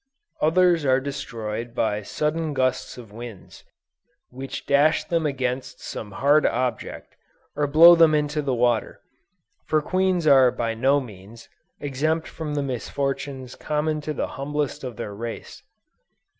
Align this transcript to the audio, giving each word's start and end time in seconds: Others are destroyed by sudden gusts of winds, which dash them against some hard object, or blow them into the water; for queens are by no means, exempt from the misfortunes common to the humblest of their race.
Others 0.41 0.83
are 0.83 0.99
destroyed 0.99 1.75
by 1.75 2.01
sudden 2.01 2.55
gusts 2.55 2.97
of 2.97 3.11
winds, 3.11 3.63
which 4.31 4.65
dash 4.65 5.03
them 5.03 5.27
against 5.27 5.79
some 5.79 6.13
hard 6.13 6.43
object, 6.43 7.15
or 7.55 7.67
blow 7.67 7.93
them 7.93 8.15
into 8.15 8.41
the 8.41 8.55
water; 8.55 8.99
for 9.67 9.79
queens 9.79 10.25
are 10.25 10.49
by 10.49 10.73
no 10.73 10.99
means, 10.99 11.49
exempt 11.79 12.27
from 12.27 12.55
the 12.55 12.63
misfortunes 12.63 13.53
common 13.53 14.01
to 14.01 14.11
the 14.11 14.25
humblest 14.41 14.83
of 14.83 14.95
their 14.95 15.13
race. 15.13 15.61